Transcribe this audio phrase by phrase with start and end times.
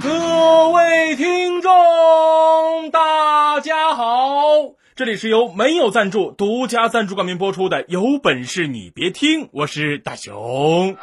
[0.00, 4.04] 各位听众，大家好！
[4.96, 10.96] 这里是由没有赞助、独家赞助冠名播出的《有本事你别听》，我是大熊。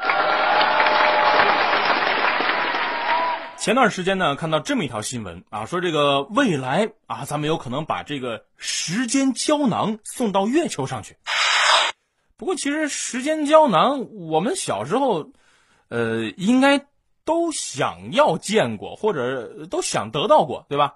[3.61, 11.15] 前段时间呢，看到这么一条新闻啊，说这个未来啊，咱们有可能把这个时间胶囊送到月球上去。
[12.37, 15.29] 不过，其实时间胶囊，我们小时候，
[15.89, 16.85] 呃，应该。
[17.23, 20.95] 都想要见过，或者都想得到过，对吧？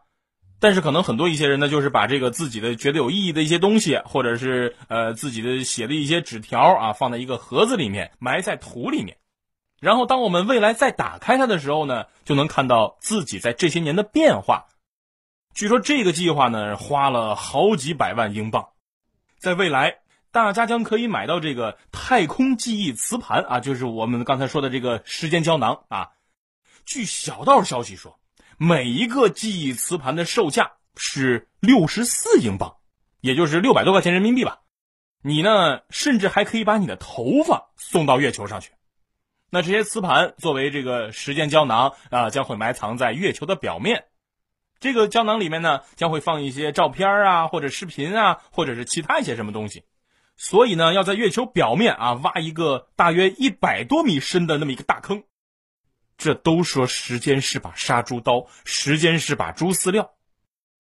[0.60, 9.18] 但是可能很多一些人呢，就是把这个自己的觉得有意义的一些东西，或者是呃自己的写的一些纸条啊，放在一个盒子里面，埋在土里面。
[9.80, 14.66] 然后当我们未来再打开它的时候呢，就能看到自己在这些年的变化。
[15.54, 18.70] 据说这个计划呢，花了好几百万英镑。
[19.38, 20.00] 在未来，
[20.32, 26.12] 大家将可以买到这个太空记忆磁盘啊，就是我们刚才说的这个时间胶囊啊。
[26.86, 28.20] 据小道消息说，
[28.58, 32.78] 每一个记忆磁盘的售价是六十四英镑，
[33.22, 34.62] 也就是六百多块钱人民币吧。
[35.22, 38.72] 你呢，甚至还可以把你的头发送到月球上去。
[39.50, 44.06] 那这些磁盘作为这个时间胶囊啊，将会埋藏在月球的表面。
[44.80, 49.84] 这个胶囊里面呢，将会放一些照片啊，或者视频啊，或者是其他一些什么东西。
[50.36, 55.24] 所以呢，要在月球表面啊挖一个大约一百多米深的那么一个大坑。
[56.18, 60.12] 这都说时间是把杀猪刀，时间是把猪饲料。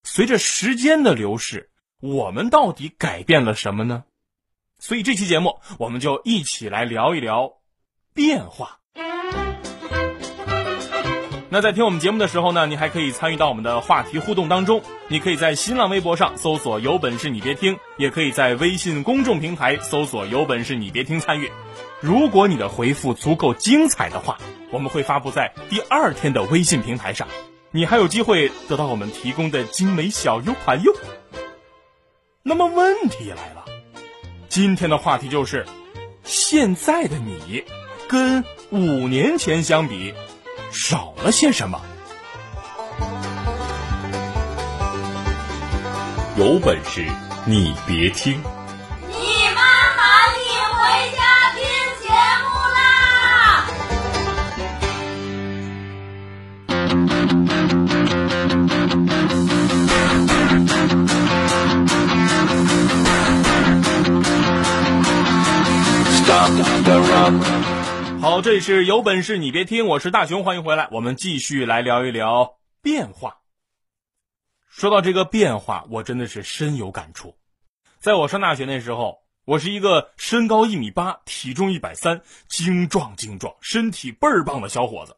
[0.03, 1.69] 随着时间的流逝，
[2.01, 4.03] 我们到底改变了什么呢？
[4.77, 7.53] 所以这期节目，我们就一起来聊一聊
[8.15, 8.79] 变化。
[11.49, 14.81] 那在听我们节目的时候呢，你还可以参与到我们的话题互动当中。
[15.09, 21.51] 你可以在新浪微博上搜索“有本事你别听”，也可以在微信公众平台搜索“有本事你别听”参与。
[22.01, 24.37] 如果你的回复足够精彩的话，
[24.71, 27.27] 我们会发布在第二天的微信平台上，
[27.71, 30.91] 你还有机会得到我们提供的精美小 U 盘哟。
[32.43, 33.65] 那么问题来了，
[34.49, 35.65] 今天的话题就是：
[36.23, 37.63] 现在的你
[38.07, 40.13] 跟五年前相比。
[40.71, 41.81] 少了些什么？
[46.37, 47.05] 有本事
[47.45, 48.41] 你别听！
[49.07, 49.15] 你
[49.55, 49.61] 妈
[49.95, 50.37] 喊你
[50.73, 50.77] 回
[51.15, 51.19] 家
[51.53, 51.61] 听
[52.01, 52.09] 节
[52.43, 52.45] 目
[52.75, 52.77] 啦
[66.17, 66.51] ！Stop
[66.83, 67.74] the run.
[68.25, 73.37] 好，这里是有本事你别听，我是大熊，欢迎回来，我们继续来聊一聊变化。
[74.67, 77.37] 说到这个变化，我真的是深有感触。
[77.99, 85.15] 在我上大学那时候，我是一个身高一米八、体重一百三、精壮精壮、身体倍儿棒的小伙子。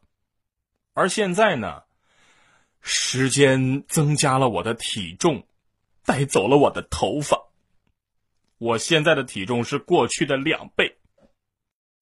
[0.93, 1.83] 而现在呢，
[2.81, 5.47] 时间增加了我的体重，
[6.03, 7.41] 带走了我的头发。
[8.57, 10.96] 我现在的体重是过去的两倍。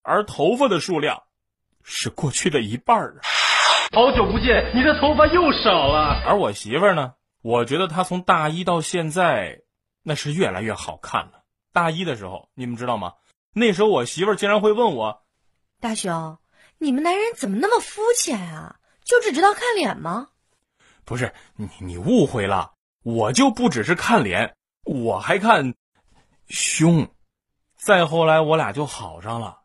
[0.06, 1.24] 而头发的数量
[1.84, 3.26] 是过去的一半儿啊！
[3.92, 6.22] 好久不见，你的头发又少了。
[6.28, 7.14] 而我媳妇儿呢？
[7.42, 9.62] 我觉得她从大一到现在，
[10.04, 11.44] 那是越来越好看了。
[11.74, 13.14] 大一的时候，你们知道吗？
[13.52, 15.24] 那时候我媳妇儿竟然会问我
[15.82, 16.38] ：“大雄，
[16.78, 18.76] 你们男人怎么那么肤浅啊？
[19.04, 20.28] 就只知道看脸吗？”
[21.04, 22.74] 不是你，你误会了。
[23.04, 25.74] 我就不只是看脸，我还看
[26.48, 27.08] 胸。
[27.76, 29.62] 再后来，我俩就好上了。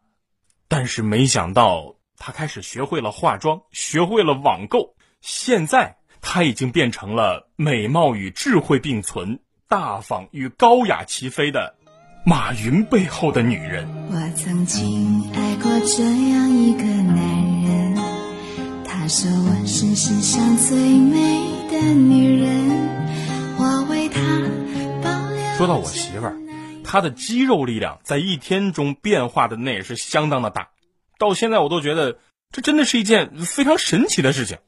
[0.73, 4.95] 但是没想到，他开始学会了化妆，学会了网购。
[5.21, 11.75] 现在他已经变成了美貌与智慧并存、大方与高雅齐飞的
[12.25, 13.89] 马云背后的女人。
[14.13, 17.17] 我曾经爱过这样一个男
[17.65, 17.97] 人，
[18.85, 21.19] 他说我是世上最美
[21.69, 22.71] 的女人，
[23.59, 24.21] 我为他
[25.03, 25.57] 保留。
[25.57, 26.40] 说到我媳妇儿。
[26.93, 30.73] 他的肌肉力量在一天中变化的那也是相当的大，
[31.21, 32.19] 到现在我都觉得
[32.51, 34.59] 这真的是一件非常神奇的事情。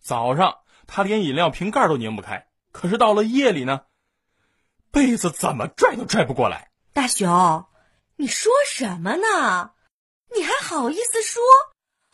[0.00, 3.80] 早上他连饮料瓶盖都拧不开，可是到了夜里呢，
[4.92, 6.70] 被子怎么拽都拽不过来。
[6.92, 7.66] 大熊，
[8.14, 9.72] 你说什么呢？
[10.36, 11.42] 你还好意思说？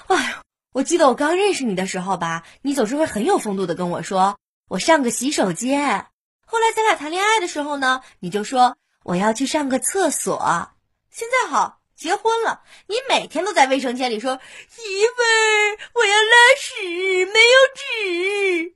[0.07, 0.37] 哎呦，
[0.73, 6.07] 我记得我刚认识你的时候吧，你总是会很有风度的跟我说，我上个洗手间。
[6.47, 10.71] 后来咱俩谈恋爱的时候呢，你就说我要去上个厕所。
[11.11, 14.39] 现在好，结婚了，你每天都在卫生间里说
[14.69, 18.75] 媳妇儿，我要拉屎，没有纸。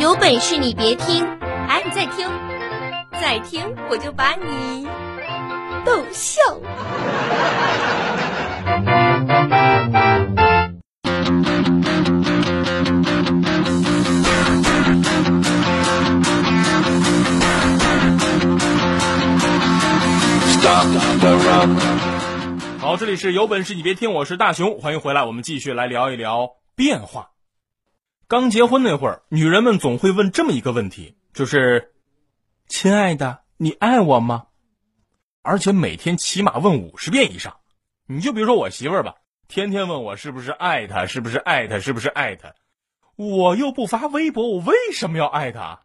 [0.00, 1.26] 有本事你别听，
[1.68, 2.30] 哎，你再听，
[3.20, 4.88] 再听我就把你
[5.84, 6.40] 逗笑。
[23.06, 27.30] 这里是有本事你别听，我是大熊，欢迎回来，我们继续来聊一聊变化。
[28.26, 31.92] 刚结婚那会儿，女人们总会问这么一个问题，就是
[32.66, 34.46] ：“亲爱的，你爱我吗？”
[35.44, 37.58] 而且每天起码问五十遍以上。
[38.08, 39.14] 你就比如说我媳妇儿吧，
[39.46, 42.54] 天天问我是不是爱她，是不是爱她，是不是爱她。
[43.14, 45.78] 我又不发微博，我为什么要爱她？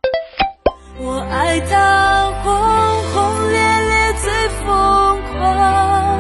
[0.98, 2.52] 我爱他轰
[3.14, 6.11] 轰烈烈最疯狂，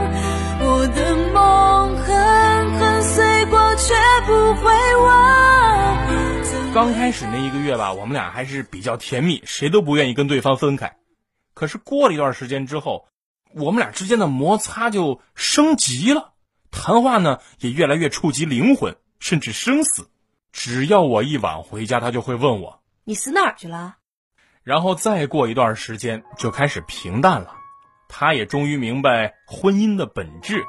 [6.73, 10.95] 刚开始那一个月吧，我们俩还是比较甜蜜，谁都不愿意跟对方分开。
[11.53, 13.07] 可是过了一段时间之后，
[13.53, 16.31] 我们俩之间的摩擦就升级了，
[16.71, 20.09] 谈话呢也越来越触及灵魂，甚至生死。
[20.53, 23.97] 只要我一晚回家，他就会问我，你死哪儿去了？
[24.63, 27.53] 然后再过一段时间就开始平淡了。
[28.07, 30.63] 他也终于明白婚姻的本质，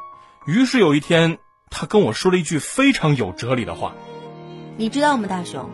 [0.46, 1.38] 于是有一天，
[1.72, 3.94] 他跟我说了一句非常有哲理的话。
[4.76, 5.68] 你知道吗，大熊？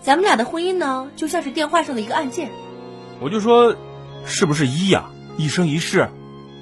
[0.00, 2.50] 咱们俩的婚姻呢，就像是电话上的一个按键。
[3.20, 3.74] 我就说，
[4.26, 6.08] 是不是一呀、一生一世？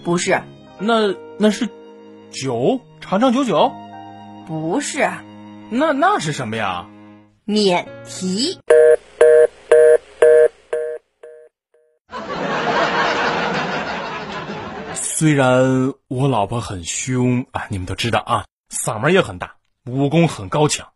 [0.05, 0.41] 不是，
[0.79, 1.69] 那那是
[2.31, 3.73] 九，长长久久。
[4.47, 5.11] 不是，
[5.71, 6.87] 那那是什么呀？
[7.45, 8.59] 免提。
[14.95, 20.93] 虽然我老婆很凶啊，你们都知道啊，嗓门也很大，武功很高强，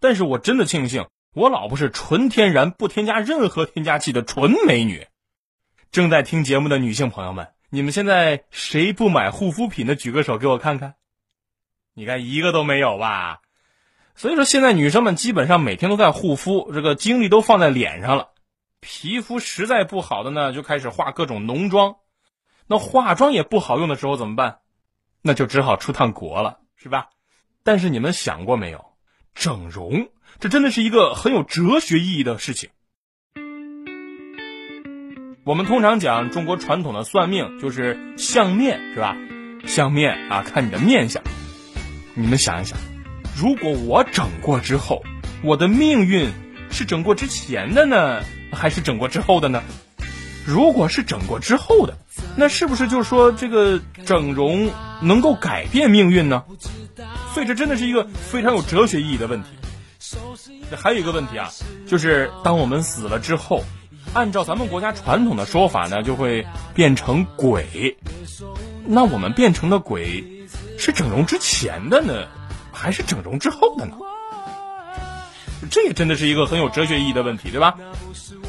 [0.00, 5.06] 但是我真的庆幸我老婆是纯天然、不添加任何添加剂的纯美女。
[5.92, 10.96] 正在听节目的女性朋友们，你们现在谁不买护肤品的，举个手给我看看。
[11.94, 13.40] 你看一个都没有吧？
[14.16, 18.30] 所以说现在女生们基本上每天都在护肤，这个精力都放在脸上了。
[18.80, 21.96] 皮肤实在不好的呢，就开始化各种浓妆。
[22.66, 24.58] 那化妆也不好用的时候怎么办？
[25.22, 27.10] 那就只好出趟国了，是吧？
[27.62, 28.84] 但是你们想过没有，
[29.34, 30.08] 整容
[30.38, 32.70] 这真的是一个很有哲学意义的事情。
[35.44, 39.16] 我们通常讲中国传统的算命就是相面，是吧？
[39.66, 41.22] 相面啊，看你的面相。
[42.14, 42.78] 你们想一想，
[43.36, 45.02] 如果我整过之后，
[45.42, 46.30] 我的命运
[46.70, 48.22] 是整过之前的呢，
[48.52, 49.62] 还是整过之后的呢？
[50.46, 51.98] 如果是整过之后的，
[52.36, 54.70] 那是不是就说这个整容
[55.02, 56.44] 能够改变命运呢？
[57.34, 59.48] 所以这真的是一个非常有哲学意义的问题。
[60.70, 61.50] 这还有一个问题啊，
[61.86, 63.62] 就是当我们死了之后，
[64.14, 67.96] 按照咱们国家传统的说法呢，就会变成鬼。
[68.86, 70.24] 那我们变成的鬼，
[70.78, 72.26] 是整容之前的呢，
[72.72, 73.96] 还是整容之后的呢？
[75.70, 77.76] 这也真的是一个很有哲学意义的问题，对吧？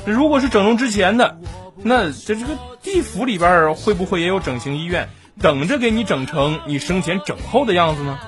[0.05, 1.37] 如果是整容之前的，
[1.83, 5.09] 那这这个地府里边会不会也有整形医院，
[5.39, 8.19] 等着给你整成你生前整后的样子呢？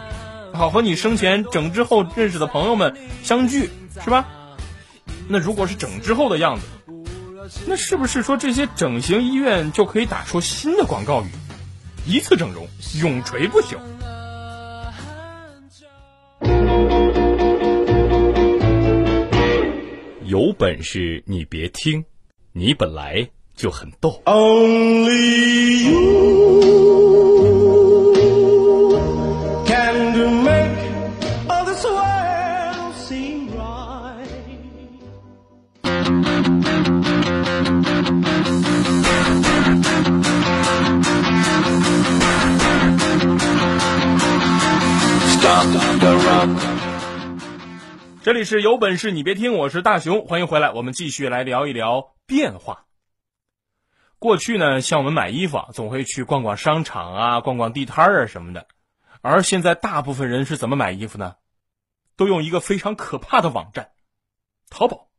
[0.53, 3.71] 好和你生前整之后认识的朋友们相聚，
[4.03, 4.27] 是吧？
[5.27, 6.65] 那如果是整之后的样子，
[7.65, 11.25] 那是不是说这些整形医院就可以打出新的广告语：
[12.05, 12.67] 一次整容，
[13.01, 13.77] 永垂不朽？
[20.23, 22.05] 有本事你别听，
[22.51, 24.21] 你本来就很逗。
[24.25, 26.92] Only you
[48.45, 52.85] 是有本事你别听，我是大熊，欢迎回来，我们继续来聊一聊变化。
[54.19, 58.67] 过去呢，像我们买衣服啊，总会去逛逛商场啊，逛逛地摊儿啊什么的，
[59.21, 61.35] 而现在大部分人是怎么买衣服呢？
[62.15, 63.91] 都用一个非常可怕的网站
[64.69, 65.09] 淘宝。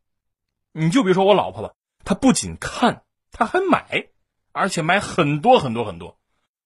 [0.73, 4.09] 你就比如说我老婆吧，她不仅看，她还买，
[4.53, 6.19] 而且买很多很多很多。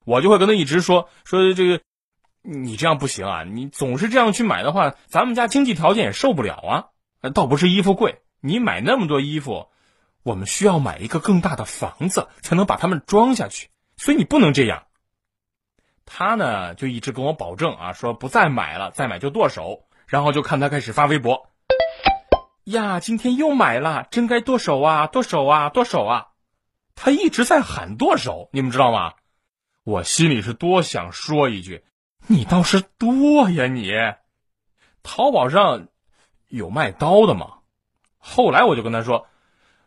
[0.05, 1.83] 我就会跟她一直说说这个，
[2.43, 3.45] 你这样不行啊！
[3.45, 7.31] 你总是这样去买的话，咱们家经济条件也受不了啊。
[7.35, 9.69] 倒不是衣服贵，你买那么多衣服，
[10.23, 14.85] 我们需要买一个更大的房子才能把它们装下去，所以你不能这样。
[16.07, 19.85] 他呢就一直跟我保证啊，说不再买了，再买就剁手。
[20.07, 21.51] 然后就看他开始发微博。
[22.65, 26.29] 呀，今天又买了，真该剁手啊，剁手啊，剁手啊！
[26.95, 29.13] 他一直在喊剁手，你们知道吗？
[29.85, 31.85] 我心里是多想说一句：
[32.31, 33.91] 你倒是剁呀你！
[35.03, 35.89] 淘宝上
[36.49, 37.55] 有卖刀的吗？
[38.19, 39.27] 后来我就跟他说：“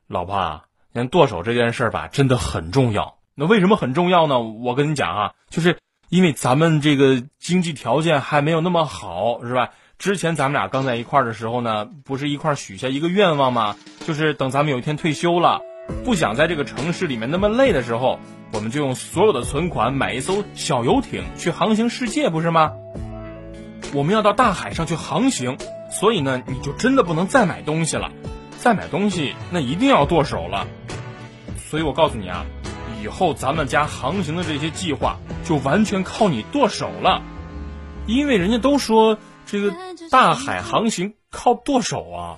[0.09, 0.65] 老婆啊，
[1.11, 3.19] 剁手这件事吧，真的很重要。
[3.35, 4.39] 那为什么很重要呢？
[4.39, 5.77] 我跟你讲啊，就是
[6.09, 9.69] 因为咱们这个经济条件还没有那么好，是吧？”
[9.99, 13.75] 之前咱们俩刚在一块儿的时候呢，不是一块儿许下一个愿望吗？
[14.07, 15.61] 就是等咱们有一天退休了，
[16.03, 18.19] 不想在这个城市里面那么累的时候，
[18.53, 22.73] 我们就用所有的存款买一艘小游艇去航行世界，不是吗？
[23.93, 25.57] 我们要到大海上去航行，
[25.89, 28.11] 所以呢，你就真的不能再买东西了，
[28.57, 30.67] 再买东西那一定要剁手了。
[31.57, 32.45] 所以我告诉你啊，
[33.03, 37.21] 以后咱们家航行的这些计划就完全靠你剁手了，
[38.07, 39.17] 因为人家都说。
[39.43, 39.73] 这个
[40.09, 42.37] 大海航行靠剁手啊！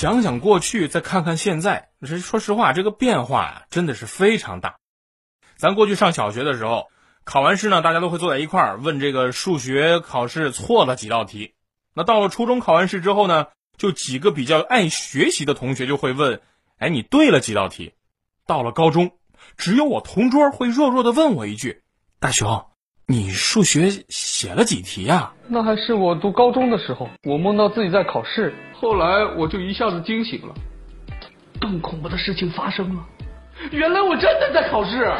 [0.00, 1.90] 想想过去，再看看现在，
[2.22, 4.78] 说实话，这个变化呀，真的是非常大。
[5.56, 6.88] 咱过去上小学的时候，
[7.24, 11.52] 考完试呢，大家都会坐在一块儿问这个数学考试错了几道题。
[11.92, 16.40] 那到了初中考完试之后呢，就几个比较爱学习的同学就会问
[16.80, 17.92] ：“哎，你对了几道题？”
[18.48, 19.18] 到了高中，
[19.58, 21.82] 只有我同桌会弱弱的问我一句
[22.20, 22.69] ：“大雄，
[23.10, 30.54] 你数学写了几题呀？”那还是我读高中的时候，我梦到自己在考试，后来我就一下子惊醒了。
[31.60, 33.04] 更恐怖的事情发生了，
[33.72, 35.12] 原来我真的在考试。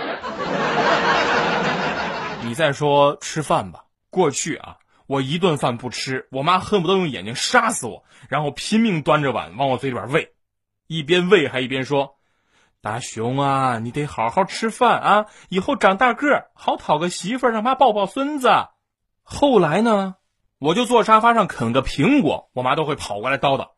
[2.46, 4.76] 你再说吃饭吧，过去啊，
[5.08, 10.28] 我一顿饭不吃，我妈恨不得用眼睛杀死我，然后拼命端着碗往我嘴里边喂，
[10.86, 12.19] 一边喂还一边说。
[12.82, 15.26] 大熊啊，你得好好吃饭啊！
[15.50, 18.48] 以后长大个好讨个媳妇儿，让妈抱抱孙子。
[19.22, 20.14] 后来呢，
[20.58, 23.68] 我就坐沙发上啃个苹果，我妈都会跑过来叨叨：“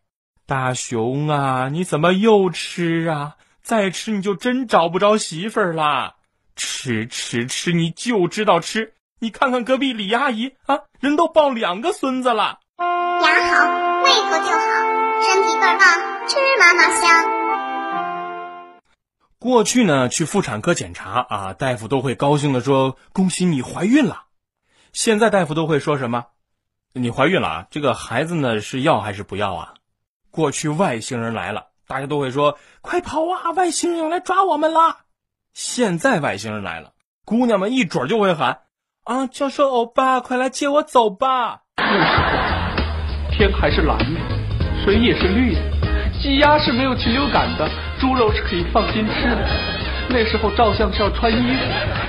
[0.46, 3.34] 大熊啊，你怎么又吃啊？
[3.60, 6.14] 再吃你就真找不着媳妇儿啦！
[6.54, 8.94] 吃吃吃，你就知道吃。
[9.18, 12.60] 你看看隔壁李阿姨啊，人都抱两个孙子了。
[12.78, 17.41] 牙好，胃口就好，身体倍儿棒，吃嘛嘛香。”
[19.42, 24.26] 过去呢，去妇产科检查啊，大夫都会高兴的说：“恭喜你怀孕了。”
[24.94, 26.26] 现在大夫都会说什么？
[26.92, 27.66] 你怀孕了啊？
[27.68, 29.74] 这个孩子呢是要还是不要啊？
[30.30, 33.50] 过去外星人来了，大家都会说：“快跑啊！
[33.50, 34.98] 外星人要来抓我们了。”
[35.52, 36.92] 现在外星人来了，
[37.24, 38.60] 姑娘们一准就会喊
[39.02, 41.62] ：“啊，教授欧巴，快来接我走吧！”
[43.36, 44.20] 天还是蓝的，
[44.84, 45.60] 水也是绿的。
[46.22, 47.68] 鸡鸭是没有禽流感的，
[48.02, 49.48] 猪肉是可以放心吃的。
[50.08, 51.60] 那时候照相是要穿衣服，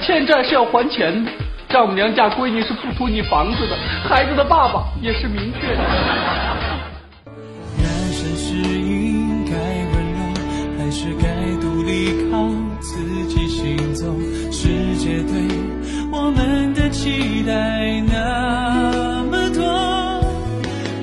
[0.04, 1.32] 欠债是要还钱的。
[1.70, 3.78] 丈母娘嫁闺女是不图你房子的，
[4.10, 5.84] 孩子的爸爸也是明确的。
[7.78, 10.20] 人生是应该温柔，
[10.80, 11.28] 还是该
[11.62, 12.50] 独立靠
[12.82, 12.98] 自
[13.28, 14.12] 己行走？
[14.52, 15.48] 世界对
[16.12, 19.62] 我们的期待那么多，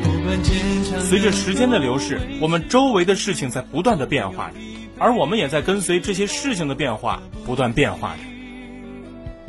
[0.02, 0.98] 不管坚强。
[0.98, 4.60] 随着时间的流逝，我们周围的事情在不断的变化着，
[5.00, 8.20] 而我们也在跟随这些事情的变化不断变化着。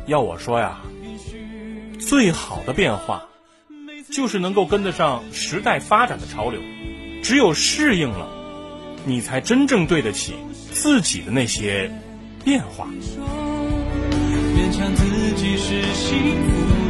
[0.07, 0.79] 要我说呀，
[1.99, 3.23] 最好的变化，
[4.09, 6.61] 就是能够跟得上时代发展的潮流。
[7.21, 8.27] 只有适应了，
[9.05, 10.33] 你才真正对得起
[10.71, 11.91] 自己的那些
[12.43, 12.87] 变化。
[14.55, 15.05] 勉强自
[15.35, 16.80] 己是幸福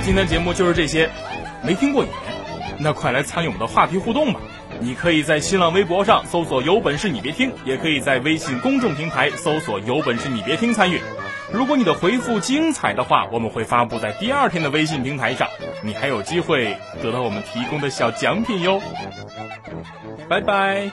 [0.00, 1.10] 今天节目就是这些。
[1.66, 2.10] 没听过瘾
[2.78, 4.40] 那快来参与我们的话题互动吧。
[4.78, 11.00] 你可以在新浪微博上搜索有本事你别听也可以在微信公众平台搜索有本事你别听参与。
[11.52, 15.48] 如果你的回复精彩的话我们会发布在第二天的微信平台上。
[15.82, 18.80] 你还有机会得到我们提供的小奖品哟。
[20.28, 20.90] 拜拜。